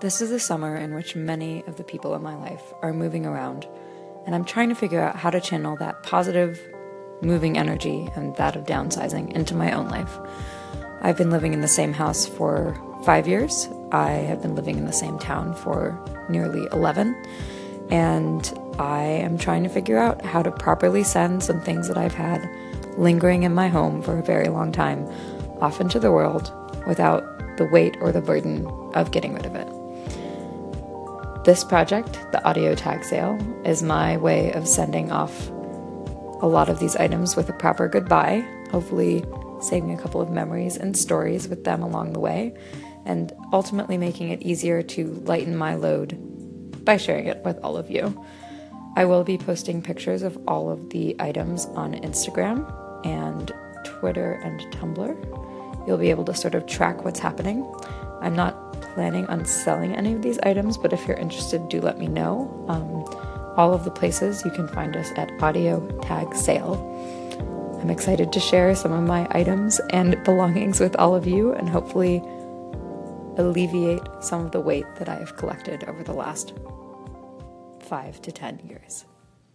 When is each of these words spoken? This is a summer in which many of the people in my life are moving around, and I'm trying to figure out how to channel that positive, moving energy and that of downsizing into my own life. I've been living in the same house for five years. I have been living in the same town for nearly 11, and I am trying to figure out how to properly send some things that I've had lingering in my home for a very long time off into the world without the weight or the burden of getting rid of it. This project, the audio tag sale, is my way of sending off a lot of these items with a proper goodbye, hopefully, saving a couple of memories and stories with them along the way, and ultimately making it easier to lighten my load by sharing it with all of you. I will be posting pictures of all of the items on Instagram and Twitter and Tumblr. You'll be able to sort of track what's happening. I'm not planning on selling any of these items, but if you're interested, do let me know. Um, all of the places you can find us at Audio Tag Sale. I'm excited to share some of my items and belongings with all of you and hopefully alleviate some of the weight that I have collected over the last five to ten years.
This 0.00 0.22
is 0.22 0.30
a 0.30 0.40
summer 0.40 0.76
in 0.76 0.94
which 0.94 1.14
many 1.14 1.62
of 1.66 1.76
the 1.76 1.84
people 1.84 2.14
in 2.14 2.22
my 2.22 2.34
life 2.34 2.72
are 2.80 2.94
moving 2.94 3.26
around, 3.26 3.68
and 4.24 4.34
I'm 4.34 4.46
trying 4.46 4.70
to 4.70 4.74
figure 4.74 5.02
out 5.02 5.14
how 5.14 5.28
to 5.28 5.42
channel 5.42 5.76
that 5.76 6.02
positive, 6.02 6.58
moving 7.20 7.58
energy 7.58 8.08
and 8.14 8.34
that 8.36 8.56
of 8.56 8.64
downsizing 8.64 9.30
into 9.32 9.54
my 9.54 9.72
own 9.72 9.90
life. 9.90 10.18
I've 11.02 11.18
been 11.18 11.28
living 11.28 11.52
in 11.52 11.60
the 11.60 11.68
same 11.68 11.92
house 11.92 12.24
for 12.24 12.74
five 13.04 13.28
years. 13.28 13.68
I 13.92 14.12
have 14.12 14.40
been 14.40 14.54
living 14.54 14.78
in 14.78 14.86
the 14.86 14.92
same 14.92 15.18
town 15.18 15.54
for 15.54 16.02
nearly 16.30 16.66
11, 16.72 17.14
and 17.90 18.58
I 18.78 19.02
am 19.02 19.36
trying 19.36 19.64
to 19.64 19.68
figure 19.68 19.98
out 19.98 20.24
how 20.24 20.42
to 20.42 20.50
properly 20.50 21.04
send 21.04 21.42
some 21.42 21.60
things 21.60 21.88
that 21.88 21.98
I've 21.98 22.14
had 22.14 22.48
lingering 22.96 23.42
in 23.42 23.52
my 23.52 23.68
home 23.68 24.00
for 24.00 24.18
a 24.18 24.22
very 24.22 24.48
long 24.48 24.72
time 24.72 25.06
off 25.60 25.78
into 25.78 26.00
the 26.00 26.10
world 26.10 26.50
without 26.86 27.22
the 27.58 27.66
weight 27.66 27.98
or 28.00 28.12
the 28.12 28.22
burden 28.22 28.66
of 28.94 29.10
getting 29.10 29.34
rid 29.34 29.44
of 29.44 29.54
it. 29.54 29.68
This 31.42 31.64
project, 31.64 32.12
the 32.32 32.44
audio 32.44 32.74
tag 32.74 33.02
sale, 33.02 33.38
is 33.64 33.82
my 33.82 34.18
way 34.18 34.52
of 34.52 34.68
sending 34.68 35.10
off 35.10 35.48
a 35.48 36.46
lot 36.46 36.68
of 36.68 36.78
these 36.80 36.96
items 36.96 37.34
with 37.34 37.48
a 37.48 37.54
proper 37.54 37.88
goodbye, 37.88 38.46
hopefully, 38.70 39.24
saving 39.62 39.94
a 39.94 40.00
couple 40.00 40.20
of 40.20 40.30
memories 40.30 40.76
and 40.76 40.94
stories 40.94 41.48
with 41.48 41.64
them 41.64 41.82
along 41.82 42.12
the 42.12 42.20
way, 42.20 42.54
and 43.06 43.32
ultimately 43.54 43.96
making 43.96 44.28
it 44.28 44.42
easier 44.42 44.82
to 44.82 45.14
lighten 45.24 45.56
my 45.56 45.76
load 45.76 46.18
by 46.84 46.98
sharing 46.98 47.26
it 47.26 47.42
with 47.42 47.58
all 47.64 47.78
of 47.78 47.90
you. 47.90 48.22
I 48.96 49.06
will 49.06 49.24
be 49.24 49.38
posting 49.38 49.80
pictures 49.80 50.22
of 50.22 50.38
all 50.46 50.70
of 50.70 50.90
the 50.90 51.16
items 51.20 51.64
on 51.64 51.94
Instagram 51.94 52.70
and 53.06 53.50
Twitter 53.86 54.34
and 54.44 54.60
Tumblr. 54.74 55.86
You'll 55.88 55.96
be 55.96 56.10
able 56.10 56.26
to 56.26 56.34
sort 56.34 56.54
of 56.54 56.66
track 56.66 57.02
what's 57.02 57.18
happening. 57.18 57.64
I'm 58.20 58.36
not 58.36 58.79
planning 58.94 59.26
on 59.26 59.44
selling 59.44 59.94
any 59.94 60.12
of 60.12 60.22
these 60.22 60.38
items, 60.40 60.76
but 60.76 60.92
if 60.92 61.06
you're 61.06 61.16
interested, 61.16 61.68
do 61.68 61.80
let 61.80 61.98
me 61.98 62.06
know. 62.06 62.64
Um, 62.68 63.04
all 63.56 63.74
of 63.74 63.84
the 63.84 63.90
places 63.90 64.44
you 64.44 64.50
can 64.50 64.68
find 64.68 64.96
us 64.96 65.10
at 65.16 65.30
Audio 65.42 65.86
Tag 66.02 66.34
Sale. 66.34 67.78
I'm 67.80 67.90
excited 67.90 68.32
to 68.32 68.40
share 68.40 68.74
some 68.74 68.92
of 68.92 69.02
my 69.02 69.26
items 69.30 69.80
and 69.90 70.22
belongings 70.24 70.80
with 70.80 70.94
all 70.96 71.14
of 71.14 71.26
you 71.26 71.52
and 71.52 71.68
hopefully 71.68 72.22
alleviate 73.36 74.02
some 74.20 74.44
of 74.44 74.52
the 74.52 74.60
weight 74.60 74.86
that 74.96 75.08
I 75.08 75.14
have 75.14 75.36
collected 75.36 75.84
over 75.84 76.02
the 76.02 76.12
last 76.12 76.52
five 77.80 78.20
to 78.22 78.32
ten 78.32 78.60
years. 78.64 79.06